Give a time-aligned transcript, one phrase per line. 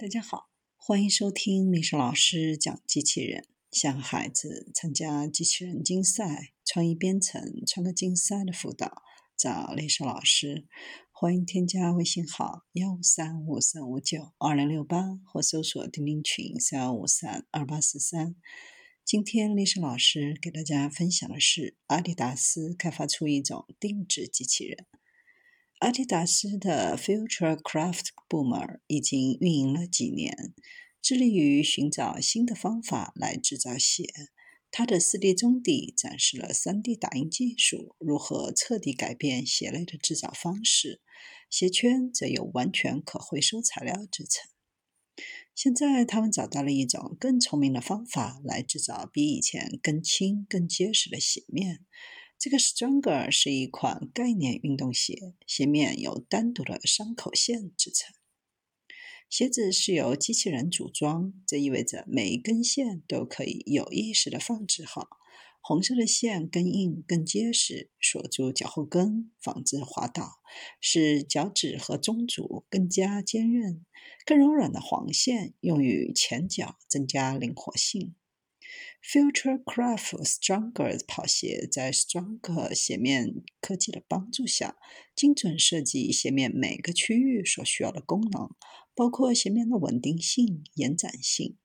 [0.00, 3.48] 大家好，欢迎收听历史老师讲机器人。
[3.72, 9.02] 向孩子参加机器人竞赛、创意编程、创客竞赛的辅导，
[9.36, 10.68] 找历史老师。
[11.10, 18.36] 欢迎添加微信号幺三五三五九二零六八，或搜索钉钉群三幺五三二八四三。
[19.04, 24.86] 今天历史老师给大家分享的是，阿迪达斯开发出一种定制机器人。
[25.80, 30.52] 阿迪达斯的 Future Craft 部门已经运营了几年，
[31.00, 34.12] 致力于寻找新的方法来制造鞋。
[34.72, 41.00] 它的 4D 中底展示了 3D 打印技术如何彻底改变鞋类的制造方式，
[41.48, 44.50] 鞋圈则由完全可回收材料制成。
[45.54, 51.86] 现在，他们找到了一种更聪明的方法来制造比以前更轻、更结实的鞋面。
[52.38, 58.14] 这个 Stronger 是一款概念运动鞋，鞋面由单独的伤口线制成。
[59.28, 65.18] 鞋子是由机器人组装，这意味着每一根线都可以有意识地放置好。
[65.60, 70.40] 红色的线更硬、更结实，锁住脚后跟，防止滑倒，
[70.80, 73.84] 使脚趾和中足更加坚韧。
[74.24, 78.14] 更柔软的黄线用于前脚，增加灵活性。
[79.02, 84.76] Future Craft Stronger 跑鞋在 Stronger 鞋面科技的帮助下，
[85.14, 88.50] 精准设计鞋面每个区域所需要的功能，
[88.94, 91.56] 包括鞋面的稳定性、延展性。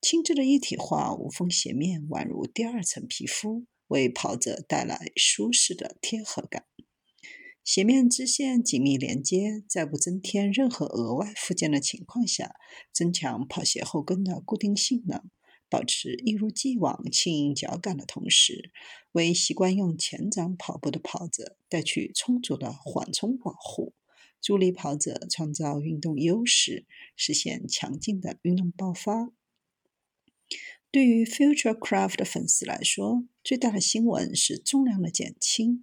[0.00, 6.66] 轻质的一体化无缝鞋面宛如第二层皮肤，为跑者带来舒适的贴合感。
[7.64, 12.56] 鞋面支线紧密连接，在不增添任何额外附件的情况下，
[12.92, 15.30] 增强跑鞋后跟的固定性能。
[15.72, 18.70] 保持一如既往轻盈脚感的同时，
[19.12, 23.94] 为习惯用前掌跑步的跑者带去充足的缓冲保护，
[24.38, 26.84] 助力跑者创造运动优势，
[27.16, 29.32] 实现强劲的运动爆发。
[30.90, 35.82] 对于 Future Craft 的粉丝来说，最大的新闻是重量的减轻。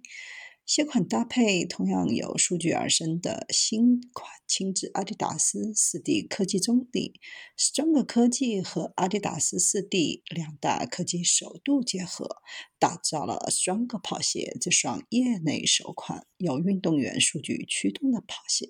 [0.70, 7.14] 鞋款搭配同样由数据而生的新款轻质阿迪达斯 4D 科技中底
[7.58, 12.36] ，Stronger 科技和阿迪达斯 4D 两大科技首度结合，
[12.78, 18.68] 打造了 Stronger 跑鞋这双业内首款由运动员数据驱动的跑鞋。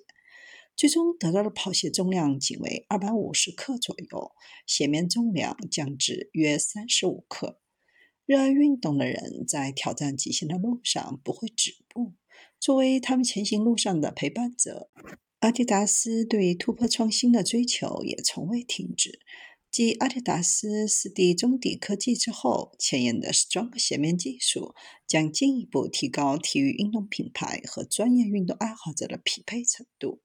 [0.75, 4.31] 最终得到的跑鞋重量仅为250克左右，
[4.65, 7.60] 鞋面重量降至约35克。
[8.31, 12.13] 热爱运动的人在挑战极限的路上不会止步。
[12.61, 14.89] 作为他们前行路上的陪伴者，
[15.39, 19.19] 阿迪达斯对突破创新的追求也从未停止。
[19.69, 24.75] 继阿迪达斯 4D 中底科技之后，前沿的 Strong 鞋面技术
[25.05, 30.21] 将进一步提高体育运动品牌和专业运动爱好者的匹配程度，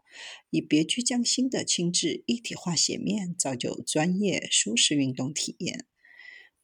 [0.50, 5.86] 以别具匠心的轻质一体化鞋面造就专业舒适运动体验。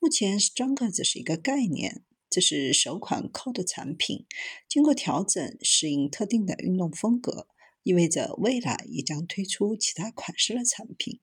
[0.03, 4.27] 目前，Stronger 只是一个概念，这是首款 Code 产品，
[4.69, 7.47] 经过调整适应特定的运动风格，
[7.85, 11.21] 意味着未来也将推出其他款式的产品。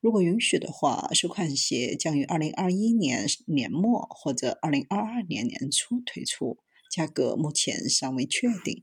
[0.00, 6.58] 如果允许的话，首款鞋将于2021年年末或者2022年年初推出，
[6.90, 8.74] 价格目前尚未确定。